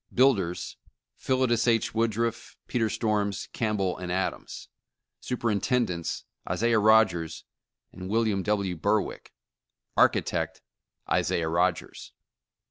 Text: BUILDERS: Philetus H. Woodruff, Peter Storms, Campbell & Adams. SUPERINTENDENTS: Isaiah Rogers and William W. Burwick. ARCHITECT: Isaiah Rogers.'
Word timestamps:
BUILDERS: 0.11 0.77
Philetus 1.15 1.67
H. 1.67 1.93
Woodruff, 1.93 2.57
Peter 2.65 2.89
Storms, 2.89 3.47
Campbell 3.53 3.99
& 3.99 4.01
Adams. 4.01 4.67
SUPERINTENDENTS: 5.19 6.23
Isaiah 6.49 6.79
Rogers 6.79 7.43
and 7.93 8.09
William 8.09 8.41
W. 8.41 8.75
Burwick. 8.75 9.31
ARCHITECT: 9.95 10.63
Isaiah 11.07 11.49
Rogers.' 11.49 12.13